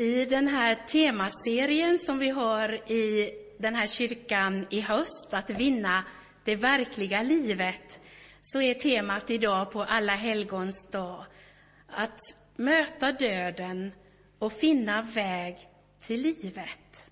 [0.00, 6.04] I den här temaserien som vi har i den här kyrkan i höst, att vinna
[6.44, 8.00] det verkliga livet,
[8.42, 11.24] så är temat idag på alla helgons dag
[11.86, 12.18] att
[12.56, 13.92] möta döden
[14.38, 15.56] och finna väg
[16.00, 17.06] till livet.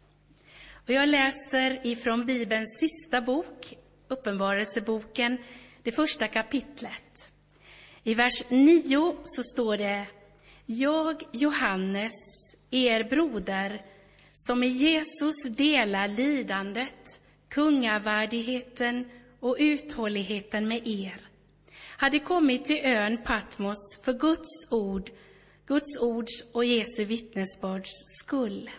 [0.75, 3.77] Och jag läser ifrån Bibelns sista bok,
[4.09, 5.39] Uppenbarelseboken,
[5.83, 7.33] det första kapitlet.
[8.03, 10.07] I vers 9 så står det
[10.67, 13.83] Jag, Johannes, er broder,
[14.33, 19.05] som i Jesus delar lidandet, kungavärdigheten
[19.41, 21.29] och uthålligheten med er,
[21.97, 25.11] hade kommit till ön Patmos för Guds ord,
[25.67, 28.71] Guds ords och Jesu vittnesbörds skull.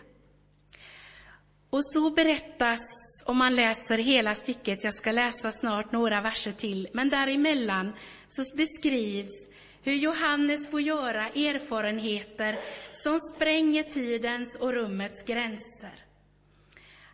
[1.70, 2.80] Och så berättas,
[3.26, 7.92] om man läser hela stycket, jag ska läsa snart några verser till, men däremellan
[8.28, 9.50] så beskrivs
[9.82, 12.58] hur Johannes får göra erfarenheter
[12.90, 16.04] som spränger tidens och rummets gränser.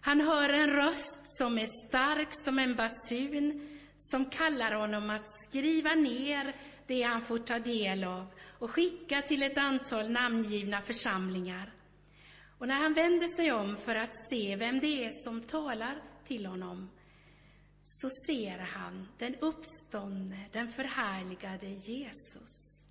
[0.01, 5.95] Han hör en röst som är stark som en basun, som kallar honom att skriva
[5.95, 6.55] ner
[6.87, 8.27] det han får ta del av
[8.59, 11.73] och skicka till ett antal namngivna församlingar.
[12.59, 16.47] Och när han vänder sig om för att se vem det är som talar till
[16.47, 16.91] honom,
[17.89, 22.87] så ser han den uppståndne, den förhärligade Jesus,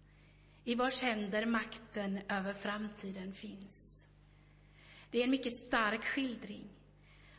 [0.64, 4.08] i vars händer makten över framtiden finns.
[5.12, 6.70] Det är en mycket stark skildring.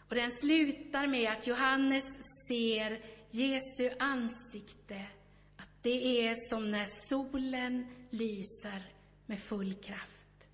[0.09, 2.05] Och den slutar med att Johannes
[2.49, 5.07] ser Jesu ansikte,
[5.57, 8.93] att det är som när solen lyser
[9.27, 10.49] med full kraft.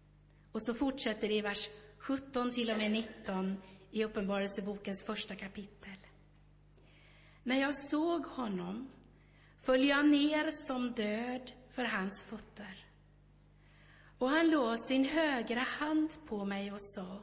[0.53, 5.82] Och så fortsätter det i vers 17 till och med 19 i Uppenbarelsebokens första kapitel.
[7.43, 8.91] När jag såg honom
[9.59, 12.87] föll jag ner som död för hans fötter.
[14.19, 17.19] Och han låg sin högra hand på mig och sa,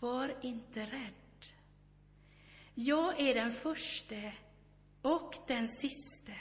[0.00, 1.12] var inte rädd.
[2.74, 4.32] Jag är den förste
[5.02, 6.36] och den siste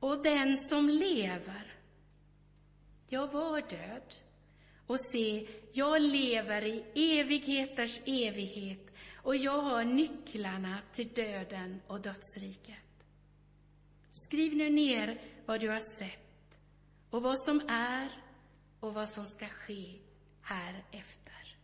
[0.00, 1.76] och den som lever.
[3.08, 4.14] Jag var död
[4.90, 6.84] och se, jag lever i
[7.20, 13.06] evigheters evighet och jag har nycklarna till döden och dödsriket.
[14.10, 16.60] Skriv nu ner vad du har sett
[17.10, 18.24] och vad som är
[18.80, 19.98] och vad som ska ske
[20.42, 21.56] här efter.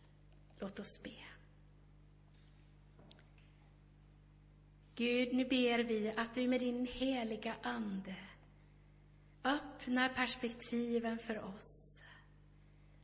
[0.59, 1.11] Låt oss be.
[4.95, 8.15] Gud, nu ber vi att du med din heliga Ande
[9.43, 12.03] öppnar perspektiven för oss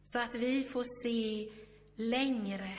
[0.03, 1.49] så att vi får se
[1.95, 2.77] längre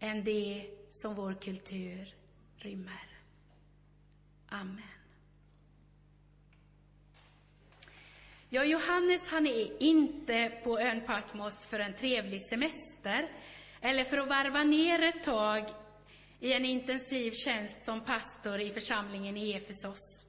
[0.00, 2.14] än det som vår kultur
[2.56, 3.08] rymmer.
[4.48, 4.82] Amen.
[8.50, 13.32] Ja, Johannes han är inte på ön Patmos för en trevlig semester
[13.80, 15.64] eller för att varva ner ett tag
[16.40, 20.26] i en intensiv tjänst som pastor i församlingen i Efesos.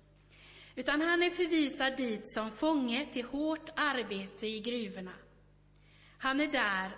[0.75, 5.13] Utan han är förvisad dit som fånge till hårt arbete i gruvorna.
[6.19, 6.91] Han är där,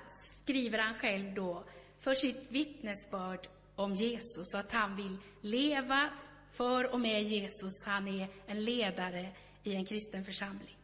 [0.44, 1.64] skriver han själv då,
[2.00, 6.09] för sitt vittnesbörd om Jesus, att han vill leva
[6.52, 7.86] för och med Jesus.
[7.86, 10.78] Han är en ledare i en kristen församling.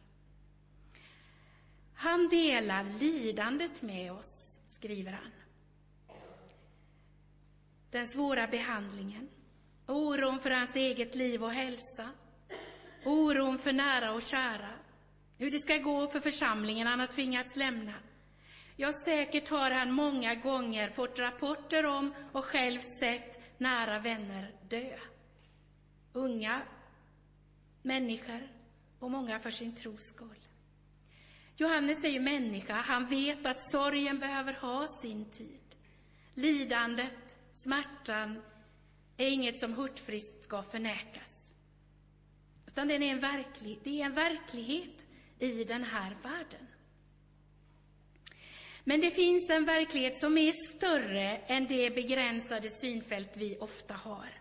[1.94, 5.32] Han delar lidandet med oss, skriver han.
[7.90, 9.28] Den svåra behandlingen,
[9.86, 12.10] oron för hans eget liv och hälsa,
[13.04, 14.74] oron för nära och kära,
[15.38, 17.94] hur det ska gå för församlingen han har tvingats lämna.
[18.80, 24.98] Ja, säkert har han många gånger fått rapporter om och själv sett nära vänner dö.
[26.12, 26.62] Unga
[27.82, 28.48] människor
[28.98, 30.38] och många för sin tros skull.
[31.56, 35.76] Johannes är ju människa, han vet att sorgen behöver ha sin tid.
[36.34, 38.42] Lidandet, smärtan
[39.16, 41.54] är inget som hurtfriskt ska förnekas.
[42.66, 45.08] Utan den är en verklig, det är en verklighet
[45.38, 46.67] i den här världen.
[48.88, 54.40] Men det finns en verklighet som är större än det begränsade synfält vi ofta har.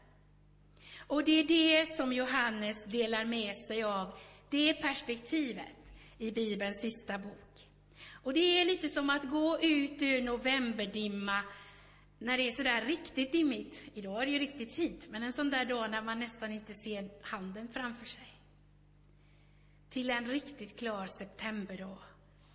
[1.07, 7.17] Och det är det som Johannes delar med sig av, det perspektivet i Bibelns sista
[7.17, 7.69] bok.
[8.23, 11.41] Och det är lite som att gå ut ur novemberdimma
[12.19, 13.85] när det är sådär riktigt dimmigt.
[13.93, 16.73] Idag är det ju riktigt fint, men en sån där dag när man nästan inte
[16.73, 18.39] ser handen framför sig.
[19.89, 21.97] Till en riktigt klar septemberdag,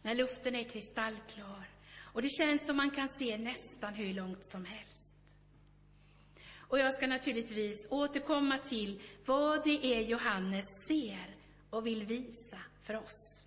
[0.03, 1.72] när luften är kristallklar
[2.12, 5.37] och det känns som man kan se nästan hur långt som helst.
[6.73, 11.37] Och jag ska naturligtvis återkomma till vad det är Johannes ser
[11.70, 13.44] och vill visa för oss.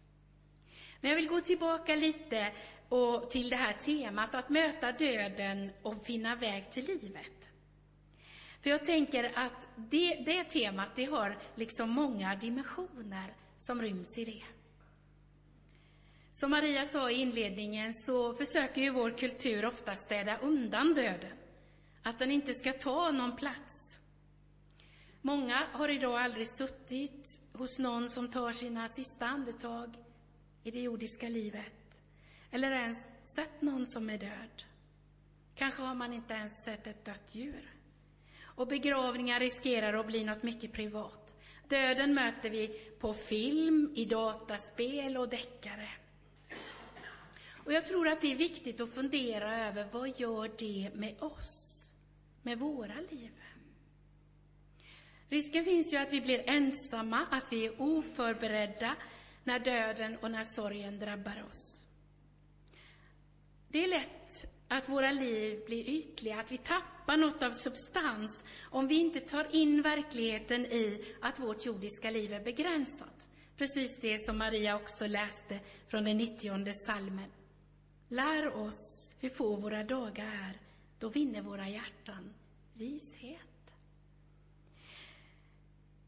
[1.01, 2.51] Men jag vill gå tillbaka lite
[2.89, 7.49] och till det här temat, att möta döden och finna väg till livet.
[8.61, 14.25] För jag tänker att det, det temat, det har liksom många dimensioner som ryms i
[14.25, 14.43] det.
[16.35, 21.37] Som Maria sa i inledningen så försöker ju vår kultur ofta städa undan döden.
[22.03, 23.99] Att den inte ska ta någon plats.
[25.21, 29.95] Många har idag aldrig suttit hos någon som tar sina sista andetag
[30.63, 32.01] i det jordiska livet.
[32.51, 34.63] Eller ens sett någon som är död.
[35.55, 37.73] Kanske har man inte ens sett ett dött djur.
[38.43, 41.35] Och begravningar riskerar att bli något mycket privat.
[41.67, 42.67] Döden möter vi
[42.99, 45.89] på film, i dataspel och deckare.
[47.65, 51.81] Och jag tror att det är viktigt att fundera över vad gör det med oss,
[52.41, 53.31] med våra liv?
[55.29, 58.95] Risken finns ju att vi blir ensamma, att vi är oförberedda
[59.43, 61.81] när döden och när sorgen drabbar oss.
[63.67, 68.87] Det är lätt att våra liv blir ytliga, att vi tappar något av substans om
[68.87, 73.29] vi inte tar in verkligheten i att vårt jordiska liv är begränsat.
[73.57, 77.29] Precis det som Maria också läste från den 90 salmen.
[78.07, 80.59] Lär oss hur få våra dagar är,
[80.99, 82.33] då vinner våra hjärtan
[82.73, 83.73] vishet.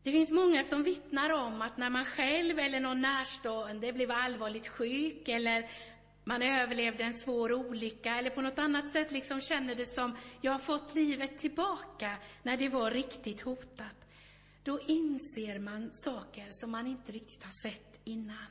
[0.04, 4.68] Det finns många som vittnar om att när man själv eller någon närstående blev allvarligt
[4.68, 5.70] sjuk eller
[6.24, 10.52] man överlevde en svår olycka eller på något annat sätt liksom känner det som jag
[10.52, 14.08] har fått livet tillbaka när det var riktigt hotat.
[14.64, 18.48] Då inser man saker som man inte riktigt har sett innan.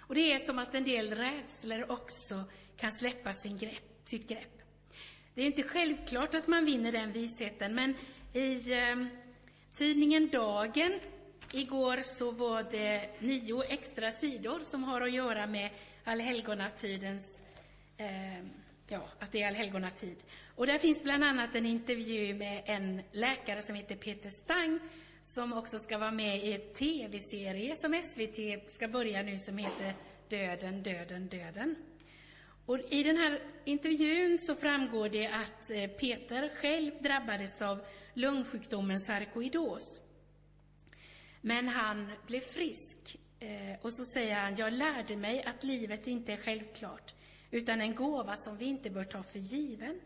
[0.00, 2.44] Och det är som att en del rädslor också
[2.76, 4.62] kan släppa sin grepp, sitt grepp.
[5.34, 7.94] Det är inte självklart att man vinner den visheten, men
[8.32, 9.06] i eh,
[9.72, 11.00] Tidningen Dagen
[11.52, 15.70] Igår så var det nio extra sidor som har att göra med
[16.04, 17.42] allhelgonatidens,
[17.96, 18.38] eh,
[18.88, 20.16] ja, att det är allhelgonatid.
[20.54, 24.78] Och där finns bland annat en intervju med en läkare som heter Peter Stang,
[25.22, 29.94] som också ska vara med i en tv-serie som SVT ska börja nu, som heter
[30.28, 31.76] Döden, döden, döden.
[32.66, 37.84] Och I den här intervjun så framgår det att eh, Peter själv drabbades av
[38.14, 40.02] lungsjukdomen sarkoidos.
[41.40, 43.16] Men han blev frisk.
[43.40, 47.14] Eh, och så säger han, jag lärde mig att livet inte är självklart,
[47.50, 50.00] utan en gåva som vi inte bör ta för given.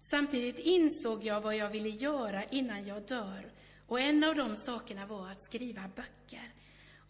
[0.00, 3.52] Samtidigt insåg jag vad jag ville göra innan jag dör,
[3.86, 6.52] och en av de sakerna var att skriva böcker.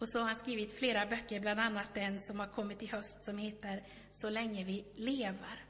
[0.03, 3.23] Och så har han skrivit flera böcker, bland annat den som har kommit i höst
[3.23, 5.65] som heter Så länge vi lever.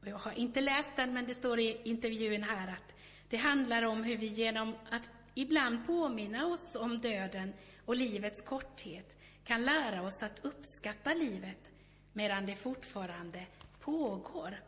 [0.00, 2.94] Och jag har inte läst den, men det står i intervjun här att
[3.28, 7.52] det handlar om hur vi genom att ibland påminna oss om döden
[7.84, 11.72] och livets korthet kan lära oss att uppskatta livet
[12.12, 13.46] medan det fortfarande
[13.80, 14.60] pågår.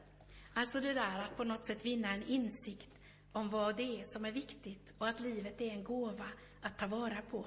[0.55, 3.01] Alltså det där att på något sätt vinna en insikt
[3.33, 6.29] om vad det är som är viktigt och att livet är en gåva
[6.63, 7.47] att ta vara på.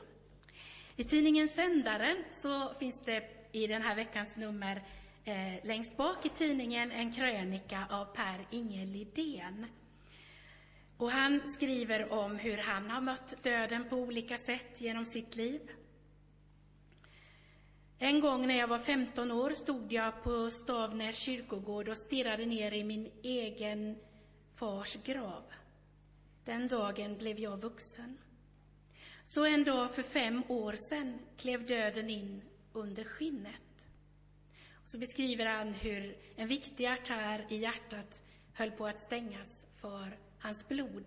[0.97, 4.83] I tidningen Sändaren så finns det i den här veckans nummer
[5.23, 9.65] eh, längst bak i tidningen en krönika av Per-Inge Lidén.
[10.97, 15.61] Och han skriver om hur han har mött döden på olika sätt genom sitt liv.
[17.99, 22.71] En gång när jag var 15 år stod jag på Stavnäs kyrkogård och stirrade ner
[22.71, 23.97] i min egen
[24.53, 25.43] fars grav.
[26.45, 28.17] Den dagen blev jag vuxen.
[29.27, 32.41] Så en dag för fem år sedan klev döden in
[32.73, 33.87] under skinnet.
[34.73, 40.17] Och så beskriver han hur en viktig artär i hjärtat höll på att stängas för
[40.39, 41.05] hans blod.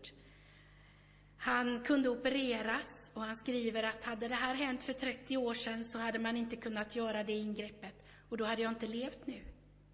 [1.36, 5.84] Han kunde opereras och han skriver att hade det här hänt för 30 år sedan
[5.84, 9.44] så hade man inte kunnat göra det ingreppet och då hade jag inte levt nu.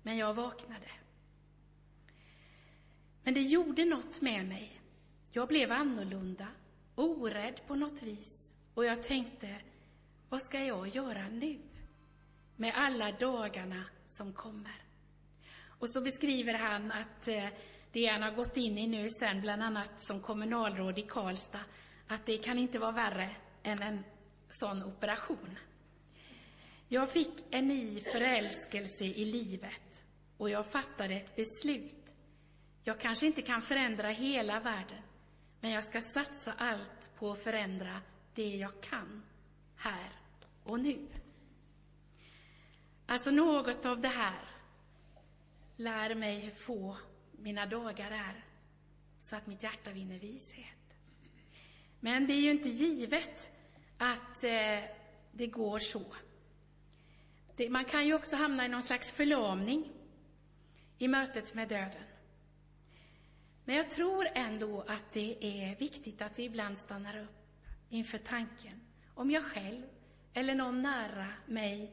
[0.02, 0.90] Men jag vaknade.
[3.23, 4.81] Men det gjorde något med mig.
[5.33, 6.49] Jag blev annorlunda
[6.95, 8.55] orädd på något vis.
[8.75, 9.57] Och jag tänkte,
[10.29, 11.59] vad ska jag göra nu?
[12.57, 14.83] Med alla dagarna som kommer.
[15.79, 17.49] Och så beskriver han att eh,
[17.93, 21.65] det han har gått in i nu sen, bland annat som kommunalråd i Karlstad,
[22.09, 24.05] att det kan inte vara värre än en
[24.49, 25.59] sån operation.
[26.89, 30.05] Jag fick en ny förälskelse i livet
[30.37, 32.15] och jag fattade ett beslut.
[32.85, 35.03] Jag kanske inte kan förändra hela världen,
[35.64, 38.02] men jag ska satsa allt på att förändra
[38.35, 39.23] det jag kan,
[39.76, 40.12] här
[40.64, 41.09] och nu.
[43.06, 44.49] Alltså något av det här
[45.76, 46.97] lär mig hur få
[47.33, 48.44] mina dagar är,
[49.18, 50.97] så att mitt hjärta vinner vishet.
[52.00, 53.50] Men det är ju inte givet
[53.99, 54.90] att eh,
[55.33, 56.14] det går så.
[57.56, 59.92] det, man kan ju också hamna i någon slags förlamning
[60.99, 62.13] i mötet med döden.
[63.64, 67.44] Men jag tror ändå att det är viktigt att vi ibland stannar upp
[67.88, 68.80] inför tanken
[69.14, 69.83] om jag själv
[70.35, 71.92] eller någon nära mig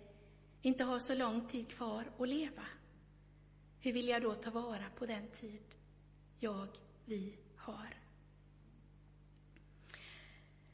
[0.62, 2.66] inte har så lång tid kvar att leva.
[3.80, 5.64] Hur vill jag då ta vara på den tid
[6.40, 6.68] jag,
[7.06, 7.98] vi har?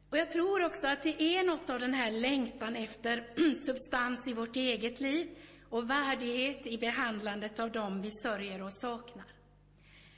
[0.09, 4.33] Och jag tror också att det är något av den här längtan efter substans i
[4.33, 5.37] vårt eget liv
[5.69, 9.36] och värdighet i behandlandet av dem vi sörjer och saknar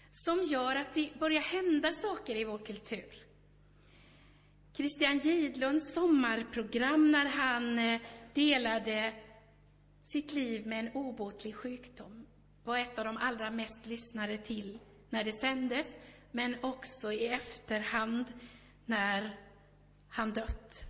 [0.09, 3.13] som gör att det börjar hända saker i vår kultur.
[4.73, 8.01] Christian Gidlunds sommarprogram när han eh,
[8.33, 9.13] delade
[10.03, 12.25] sitt liv med en obotlig sjukdom
[12.63, 15.93] var ett av de allra mest lyssnade till när det sändes,
[16.31, 18.25] men också i efterhand
[18.85, 19.39] när
[20.09, 20.83] han dött.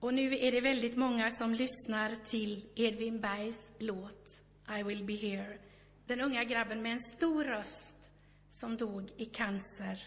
[0.00, 4.42] Och nu är det väldigt många som lyssnar till Edvin Bergs låt
[4.78, 5.58] I will be here.
[6.06, 8.12] Den unga grabben med en stor röst
[8.50, 10.02] som dog i cancer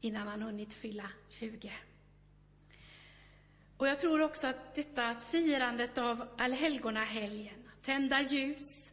[0.00, 1.72] innan han hunnit fylla 20.
[3.76, 8.92] Och jag tror också att detta att firandet av allhelgonahelgen, tända ljus,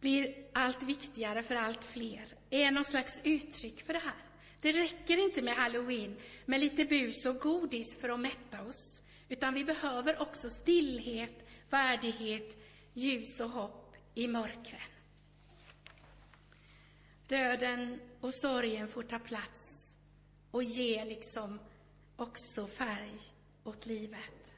[0.00, 4.16] blir allt viktigare för allt fler, är någon slags uttryck för det här.
[4.60, 9.54] Det räcker inte med halloween, med lite bus och godis för att mätta oss, utan
[9.54, 12.58] vi behöver också stillhet, värdighet,
[12.92, 14.93] ljus och hopp i mörkret.
[17.26, 19.96] Döden och sorgen får ta plats
[20.50, 21.58] och ge liksom
[22.16, 23.20] också färg
[23.64, 24.54] åt livet.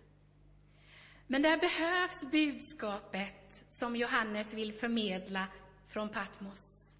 [1.26, 5.46] Men där behövs budskapet som Johannes vill förmedla
[5.88, 6.96] från Patmos.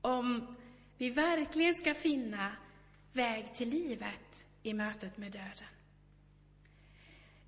[0.00, 0.56] Om
[0.98, 2.52] vi verkligen ska finna
[3.12, 5.68] väg till livet i mötet med döden.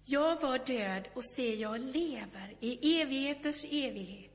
[0.05, 4.28] Jag var död och se, jag lever i evigheters evighet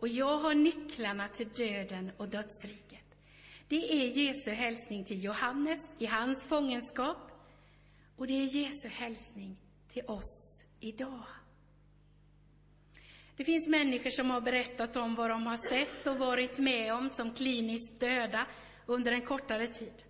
[0.00, 3.00] och jag har nycklarna till döden och dödsriket.
[3.68, 7.30] Det är Jesu hälsning till Johannes i hans fångenskap
[8.16, 9.56] och det är Jesu hälsning
[9.88, 11.24] till oss idag.
[13.36, 17.08] Det finns människor som har berättat om vad de har sett och varit med om
[17.08, 18.46] som kliniskt döda
[18.86, 20.04] under en kortare tid.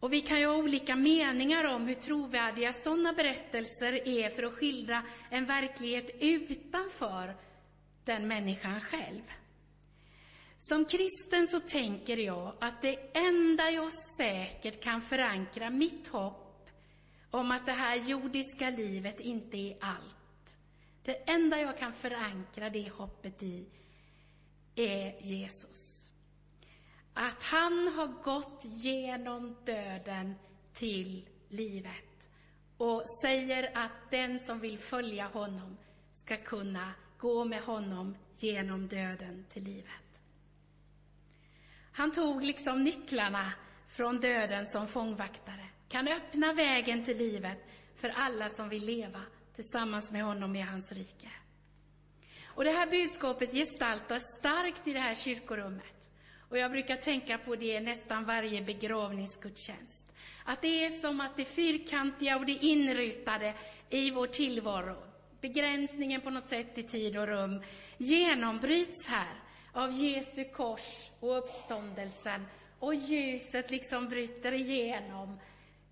[0.00, 4.54] Och vi kan ju ha olika meningar om hur trovärdiga sådana berättelser är för att
[4.54, 7.36] skildra en verklighet utanför
[8.04, 9.22] den människan själv.
[10.58, 16.70] Som kristen så tänker jag att det enda jag säkert kan förankra mitt hopp
[17.30, 20.56] om att det här jordiska livet inte är allt.
[21.02, 23.66] Det enda jag kan förankra det hoppet i
[24.74, 26.10] är Jesus.
[27.14, 30.34] Att han har gått genom döden
[30.72, 32.30] till livet
[32.76, 35.76] och säger att den som vill följa honom
[36.12, 36.92] ska kunna
[37.24, 40.22] gå med honom genom döden till livet.
[41.92, 43.52] Han tog liksom nycklarna
[43.88, 47.58] från döden som fångvaktare, kan öppna vägen till livet
[47.96, 49.20] för alla som vill leva
[49.54, 51.30] tillsammans med honom i hans rike.
[52.46, 56.10] Och det här budskapet gestaltas starkt i det här kyrkorummet.
[56.50, 60.12] Och jag brukar tänka på det nästan varje begravningsgudstjänst.
[60.44, 63.54] Att det är som att det fyrkantiga och det inrutade
[63.90, 65.13] i vår tillvaro,
[65.44, 67.62] begränsningen på något sätt i tid och rum,
[67.98, 69.34] genombryts här
[69.72, 72.46] av Jesu kors och uppståndelsen.
[72.78, 75.40] Och ljuset liksom bryter igenom,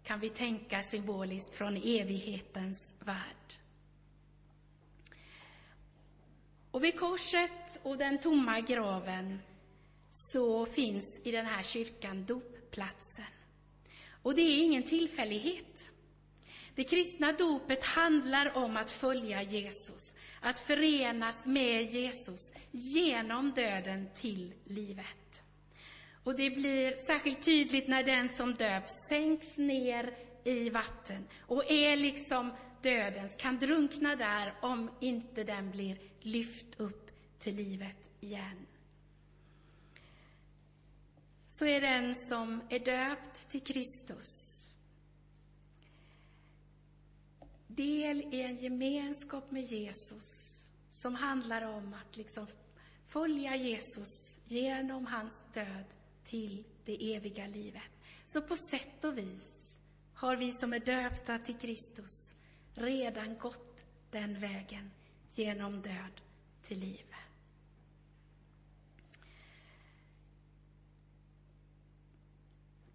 [0.04, 3.58] kan vi tänka symboliskt, från evighetens värld.
[6.70, 9.38] Och vid korset och den tomma graven
[10.10, 13.32] så finns i den här kyrkan dopplatsen.
[14.22, 15.91] Och det är ingen tillfällighet.
[16.74, 24.54] Det kristna dopet handlar om att följa Jesus, att förenas med Jesus genom döden till
[24.64, 25.44] livet.
[26.24, 30.14] Och det blir särskilt tydligt när den som döps sänks ner
[30.44, 32.52] i vatten och är liksom
[32.82, 38.66] dödens, kan drunkna där om inte den blir lyft upp till livet igen
[41.52, 44.61] så är den som är döpt till Kristus
[47.74, 50.26] del i en gemenskap med Jesus
[50.88, 52.46] som handlar om att liksom
[53.06, 57.82] följa Jesus genom hans död till det eviga livet.
[58.26, 59.80] Så på sätt och vis
[60.14, 62.34] har vi som är döpta till Kristus
[62.74, 64.90] redan gått den vägen
[65.34, 66.20] genom död
[66.62, 67.12] till liv.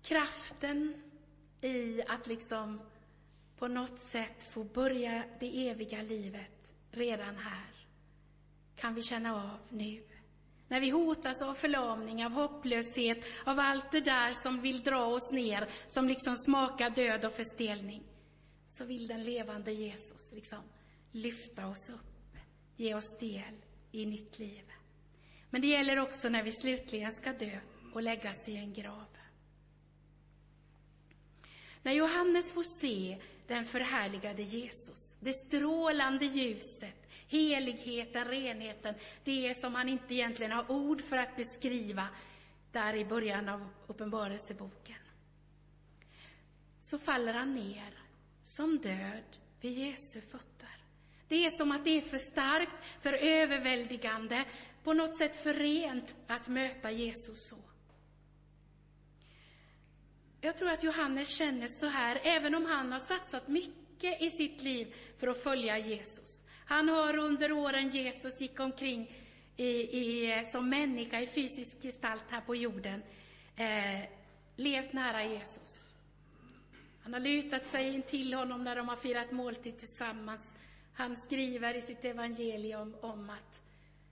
[0.08, 0.94] kraften
[1.62, 2.80] i att liksom
[3.58, 7.88] på något sätt få börja det eviga livet redan här,
[8.76, 10.04] kan vi känna av nu.
[10.68, 15.32] När vi hotas av förlamning, av hopplöshet, av allt det där som vill dra oss
[15.32, 18.04] ner, som liksom smakar död och förstelning,
[18.68, 20.60] så vill den levande Jesus liksom
[21.12, 22.38] lyfta oss upp,
[22.76, 23.56] ge oss del
[23.92, 24.64] i nytt liv.
[25.50, 27.60] Men det gäller också när vi slutligen ska dö
[27.94, 29.06] och läggas i en grav.
[31.84, 39.90] När Johannes får se den förhärligade Jesus, det strålande ljuset, heligheten, renheten, det som han
[39.90, 42.08] inte egentligen har ord för att beskriva
[42.72, 44.96] där i början av Uppenbarelseboken.
[46.80, 48.00] Så faller han ner
[48.44, 50.78] som död vid Jesu fötter.
[51.28, 54.46] Det är som att det är för starkt, för överväldigande,
[54.84, 57.67] på något sätt för rent att möta Jesus så.
[60.48, 64.64] Jag tror att Johannes känner så här, även om han har satsat mycket i sitt
[64.64, 66.44] liv för att följa Jesus.
[66.66, 69.12] Han har under åren Jesus gick omkring
[69.58, 73.04] i, i, som människa i fysisk gestalt här på jorden,
[73.56, 74.10] eh,
[74.56, 75.90] levt nära Jesus.
[77.04, 80.56] Han har lutat sig in till honom när de har firat måltid tillsammans.
[80.94, 83.62] Han skriver i sitt evangelium om att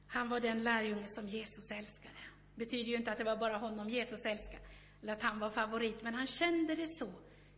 [0.08, 2.16] han var den lärjunge som Jesus älskade.
[2.56, 4.64] Det betyder ju inte att det var bara honom Jesus älskade,
[5.06, 7.14] eller att han var favorit, men han kände det så.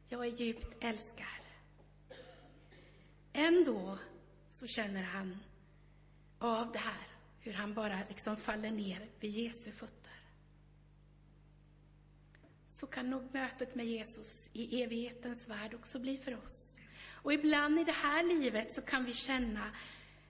[0.10, 1.26] Jag är djupt älskad.
[3.34, 3.98] Ändå
[4.50, 5.38] så känner han
[6.40, 7.08] av det här,
[7.40, 10.14] hur han bara liksom faller ner vid Jesu fötter.
[12.68, 16.80] Så kan nog mötet med Jesus i evighetens värld också bli för oss.
[17.12, 19.72] Och ibland i det här livet så kan vi känna,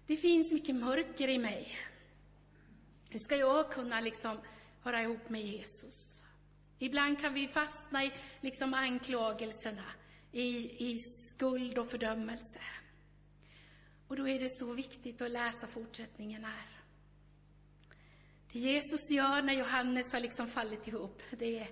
[0.07, 1.77] det finns mycket mörker i mig.
[3.09, 4.37] Hur ska jag kunna liksom
[4.81, 6.17] höra ihop med Jesus?
[6.79, 9.85] Ibland kan vi fastna i liksom anklagelserna,
[10.31, 10.47] i,
[10.91, 12.61] i skuld och fördömelse.
[14.07, 16.77] Och då är det så viktigt att läsa fortsättningen här.
[18.51, 21.67] Det Jesus gör när Johannes har liksom fallit ihop, det är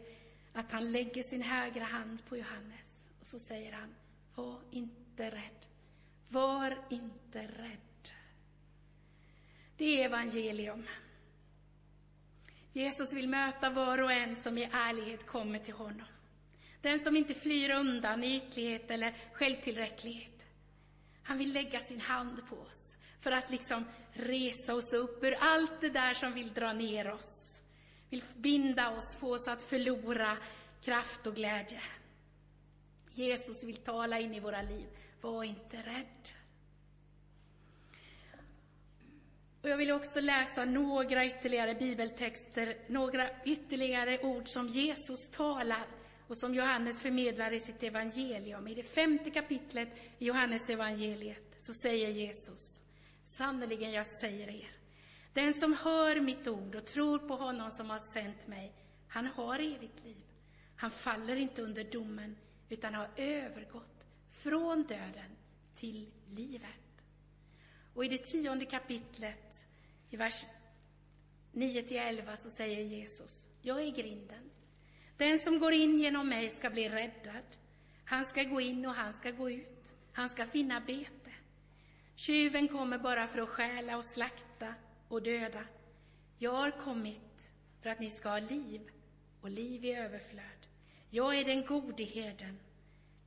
[0.54, 3.96] att han lägger sin högra hand på Johannes och så säger han,
[4.36, 5.66] var inte rädd.
[6.30, 8.10] Var inte rädd.
[9.78, 10.88] Det är evangelium.
[12.76, 16.08] Jesus vill möta var och en som i ärlighet kommer till honom.
[16.82, 20.46] Den som inte flyr undan ytlighet eller självtillräcklighet.
[21.24, 25.82] Han vill lägga sin hand på oss för att liksom resa oss upp ur allt
[25.82, 27.62] det där som vill dra ner oss.
[28.10, 30.38] Vill binda oss, få oss att förlora
[30.82, 31.82] kraft och glädje.
[33.14, 34.88] Jesus vill tala in i våra liv.
[35.22, 36.30] Var inte rädd.
[39.66, 45.88] Och jag vill också läsa några ytterligare bibeltexter, några ytterligare ord som Jesus talar
[46.28, 48.68] och som Johannes förmedlar i sitt evangelium.
[48.68, 52.82] I det femte kapitlet i Johannes evangeliet så säger Jesus,
[53.24, 54.72] sannerligen jag säger er,
[55.34, 58.74] den som hör mitt ord och tror på honom som har sänt mig,
[59.08, 60.26] han har evigt liv.
[60.76, 62.38] Han faller inte under domen,
[62.70, 65.38] utan har övergått från döden
[65.76, 66.85] till livet.
[67.96, 69.66] Och i det tionde kapitlet,
[70.10, 70.46] i vers
[71.54, 74.50] 9-11, så säger Jesus, jag är grinden.
[75.18, 77.44] Den som går in genom mig ska bli räddad.
[78.06, 79.96] Han ska gå in och han ska gå ut.
[80.12, 81.32] Han ska finna bete.
[82.16, 84.76] Tjuven kommer bara för att stjäla och slakta
[85.08, 85.64] och döda.
[86.38, 88.82] Jag har kommit för att ni ska ha liv
[89.42, 90.68] och liv i överflöd.
[91.10, 92.60] Jag är den gode herden.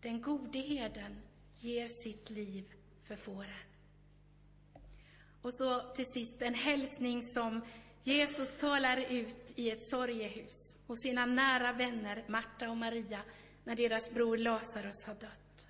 [0.01, 1.21] Den gode herden
[1.59, 2.65] ger sitt liv
[3.05, 3.68] för fåren.
[5.49, 7.65] Och så till sist en hälsning som
[8.03, 13.21] Jesus talar ut i ett sorgehus hos sina nära vänner Marta och Maria
[13.65, 15.67] när deras bror Lazarus har dött.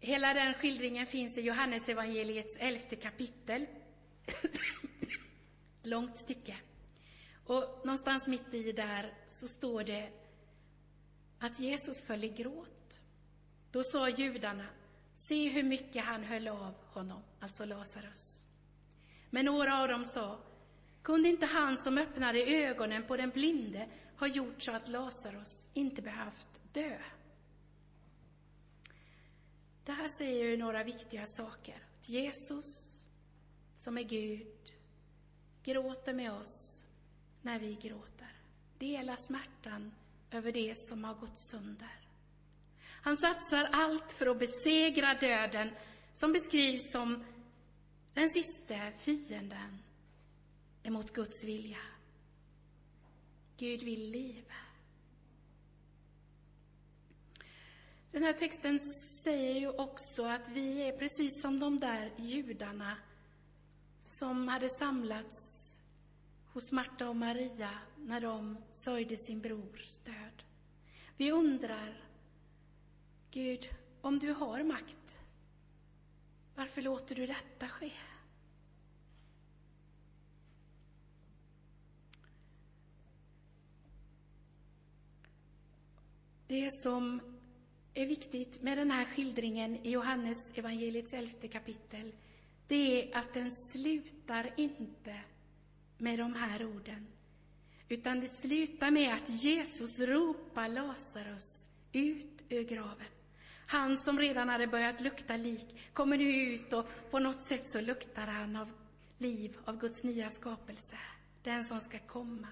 [0.00, 3.66] Hela den skildringen finns i Johannes evangeliets elfte kapitel.
[5.82, 6.56] Långt stycke.
[7.46, 10.10] Och någonstans mitt i där så står det
[11.38, 13.00] att Jesus föll i gråt.
[13.72, 14.66] Då sa judarna,
[15.14, 18.44] se hur mycket han höll av honom, alltså Lazarus.
[19.30, 20.38] Men några av dem sa,
[21.02, 26.02] kunde inte han som öppnade ögonen på den blinde ha gjort så att Lazarus inte
[26.02, 26.98] behövt dö?
[29.84, 31.86] Det här säger ju några viktiga saker.
[32.02, 32.66] Jesus,
[33.76, 34.74] som är Gud,
[35.62, 36.84] gråter med oss
[37.42, 38.36] när vi gråter.
[38.78, 39.92] Delar smärtan
[40.30, 42.01] över det som har gått sönder.
[43.02, 45.70] Han satsar allt för att besegra döden,
[46.12, 47.24] som beskrivs som
[48.14, 49.82] den sista fienden
[50.82, 51.78] emot Guds vilja.
[53.56, 54.44] Gud vill liv.
[58.12, 58.80] Den här texten
[59.24, 62.96] säger ju också att vi är precis som de där judarna
[64.00, 65.68] som hade samlats
[66.52, 70.42] hos Marta och Maria när de sörjde sin brors död.
[71.16, 72.04] Vi undrar,
[73.34, 73.68] Gud,
[74.00, 75.20] om du har makt,
[76.54, 77.92] varför låter du detta ske?
[86.46, 87.20] Det som
[87.94, 92.12] är viktigt med den här skildringen i Johannes evangeliets elfte kapitel,
[92.66, 95.20] det är att den slutar inte
[95.98, 97.06] med de här orden,
[97.88, 103.06] utan det slutar med att Jesus ropar Lazarus ut ur graven.
[103.72, 107.80] Han som redan hade börjat lukta lik kommer nu ut och på något sätt så
[107.80, 108.70] luktar han av
[109.18, 110.96] liv, av Guds nya skapelse,
[111.42, 112.48] den som ska komma.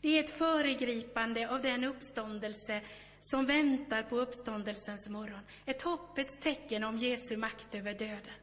[0.00, 2.82] Det är ett föregripande av den uppståndelse
[3.20, 5.40] som väntar på uppståndelsens morgon.
[5.64, 8.38] Ett hoppets tecken om Jesu makt över döden.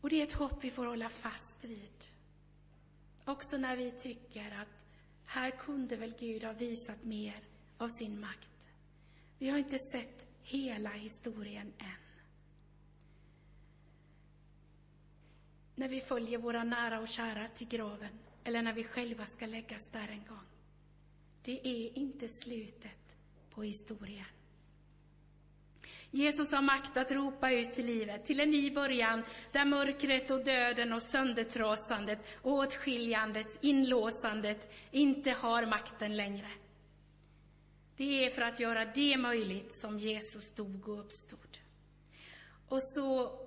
[0.00, 2.06] Och det är ett hopp vi får hålla fast vid.
[3.24, 4.86] Också när vi tycker att
[5.24, 7.40] här kunde väl Gud ha visat mer
[7.78, 8.70] av sin makt.
[9.38, 12.02] Vi har inte sett hela historien än.
[15.74, 19.90] När vi följer våra nära och kära till graven eller när vi själva ska läggas
[19.92, 20.46] där en gång.
[21.42, 23.16] Det är inte slutet
[23.50, 24.26] på historien.
[26.10, 30.44] Jesus har makt att ropa ut till livet, till en ny början där mörkret och
[30.44, 36.50] döden och söndertrasandet, åtskiljandet, inlåsandet inte har makten längre.
[37.96, 41.58] Det är för att göra det möjligt som Jesus dog och uppstod.
[42.68, 43.38] Och så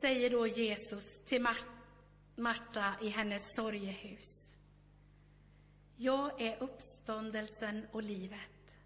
[0.00, 1.46] säger då Jesus till
[2.36, 4.56] Marta i hennes sorgehus.
[5.96, 8.78] Jag är uppståndelsen och livet.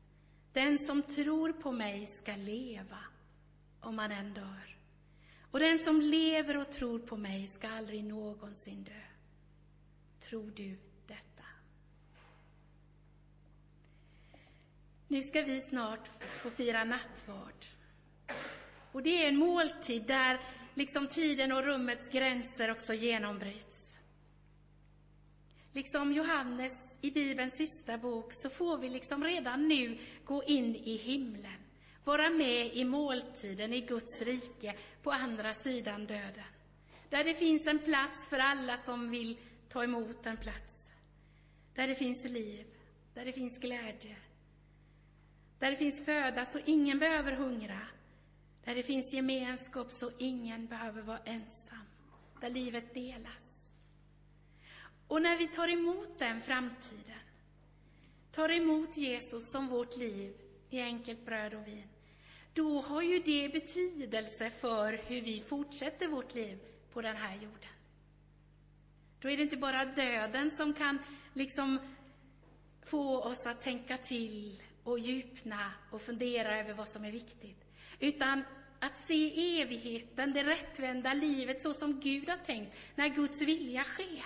[0.53, 2.99] Den som tror på mig ska leva
[3.81, 4.77] om han än dör.
[5.51, 9.03] Och den som lever och tror på mig ska aldrig någonsin dö.
[10.21, 11.45] Tror du detta?
[15.13, 16.11] Nu ska vi snart
[16.43, 17.65] få fira nattvard.
[18.93, 20.41] Och det är en måltid där
[20.75, 23.99] liksom tiden och rummets gränser också genombryts.
[25.73, 30.97] Liksom Johannes i Bibelns sista bok så får vi liksom redan nu gå in i
[30.97, 31.61] himlen,
[32.05, 36.53] vara med i måltiden i Guds rike på andra sidan döden.
[37.09, 40.91] Där det finns en plats för alla som vill ta emot en plats.
[41.75, 42.67] Där det finns liv,
[43.15, 44.17] där det finns glädje,
[45.63, 47.81] där det finns föda så ingen behöver hungra,
[48.65, 51.87] där det finns gemenskap så ingen behöver vara ensam,
[52.41, 53.77] där livet delas.
[55.09, 57.19] Och när vi tar emot den framtiden,
[58.33, 60.35] tar emot Jesus som vårt liv
[60.71, 61.89] i enkelt bröd och vin,
[62.55, 66.59] då har ju det betydelse för hur vi fortsätter vårt liv
[66.93, 67.73] på den här jorden.
[69.21, 70.99] Då är det inte bara döden som kan
[71.33, 71.79] liksom
[72.83, 77.65] få oss att tänka till och djupna och fundera över vad som är viktigt.
[78.01, 78.45] Utan
[78.79, 84.25] att se evigheten, det rättvända livet så som Gud har tänkt, när Guds vilja sker.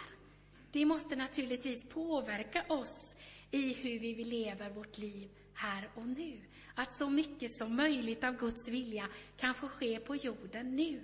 [0.72, 3.16] Det måste naturligtvis påverka oss
[3.50, 6.40] i hur vi lever vårt liv här och nu.
[6.74, 11.00] Att så mycket som möjligt av Guds vilja kan få ske på jorden nu,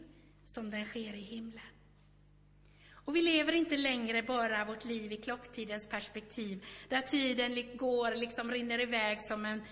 [0.47, 1.72] som den sker i himlen.
[3.05, 8.51] Och vi lever inte längre bara vårt liv i klocktidens perspektiv, där tiden går, liksom
[8.51, 9.63] rinner iväg som en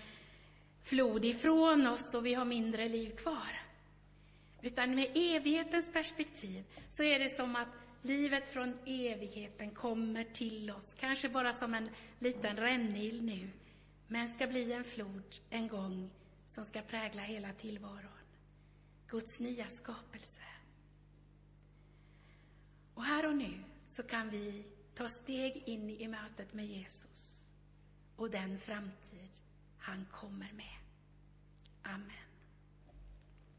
[0.83, 3.61] flod ifrån oss och vi har mindre liv kvar.
[4.61, 7.67] Utan med evighetens perspektiv så är det som att
[8.01, 11.89] livet från evigheten kommer till oss, kanske bara som en
[12.19, 13.49] liten rännil nu,
[14.07, 16.09] men ska bli en flod en gång
[16.47, 18.11] som ska prägla hela tillvaron.
[19.07, 20.41] Guds nya skapelse.
[23.01, 27.45] Och här och nu så kan vi ta steg in i mötet med Jesus
[28.15, 29.29] och den framtid
[29.77, 30.77] han kommer med.
[31.83, 32.30] Amen.